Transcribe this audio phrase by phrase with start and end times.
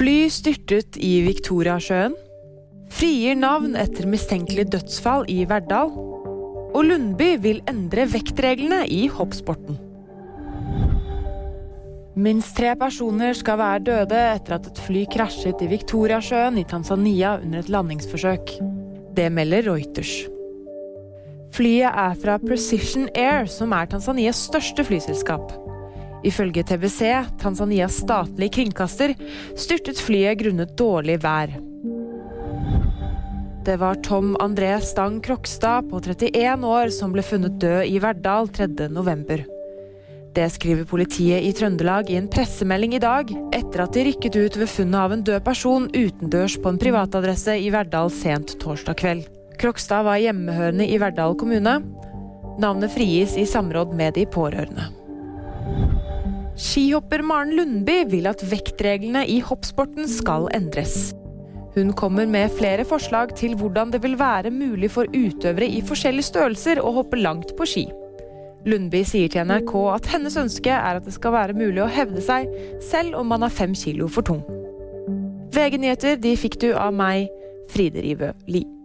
[0.00, 2.14] Fly styrtet i Viktoriasjøen.
[2.96, 5.92] Frier navn etter mistenkelig dødsfall i Verdal.
[6.72, 9.76] Og Lundby vil endre vektreglene i hoppsporten.
[12.16, 17.36] Minst tre personer skal være døde etter at et fly krasjet i Viktoriasjøen i Tanzania
[17.36, 18.56] under et landingsforsøk.
[19.12, 20.14] Det melder Reuters.
[21.52, 25.52] Flyet er fra Precision Air, som er Tanzanias største flyselskap.
[26.26, 29.14] Ifølge TBC, Tanzanias statlige kringkaster,
[29.56, 31.56] styrtet flyet grunnet dårlig vær.
[33.64, 38.48] Det var Tom André Stang Krokstad på 31 år som ble funnet død i Verdal
[38.56, 39.42] 3.11.
[40.34, 44.56] Det skriver politiet i Trøndelag i en pressemelding i dag, etter at de rykket ut
[44.60, 49.26] ved funnet av en død person utendørs på en privatadresse i Verdal sent torsdag kveld.
[49.60, 51.80] Krokstad var hjemmehørende i Verdal kommune.
[52.62, 54.88] Navnet frigis i samråd med de pårørende.
[56.58, 61.12] Skihopper Maren Lundby vil at vektreglene i hoppsporten skal endres.
[61.76, 66.26] Hun kommer med flere forslag til hvordan det vil være mulig for utøvere i forskjellige
[66.32, 67.84] størrelser å hoppe langt på ski.
[68.66, 72.24] Lundby sier til NRK at hennes ønske er at det skal være mulig å hevde
[72.24, 72.50] seg,
[72.90, 74.42] selv om man er fem kilo for tung.
[75.54, 77.30] VG-nyheter de fikk du av meg,
[77.70, 78.79] Fride Rivø Lie.